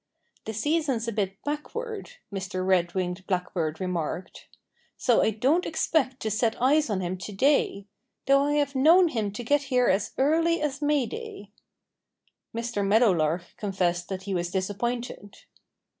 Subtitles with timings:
[0.45, 2.65] "The season's a bit backward," Mr.
[2.65, 4.47] Red winged Blackbird remarked.
[4.97, 7.85] "So I don't expect to set eyes on him to day
[8.25, 11.51] though I have known him to get here as early as May Day."
[12.51, 12.83] Mr.
[12.83, 15.37] Meadowlark confessed that he was disappointed.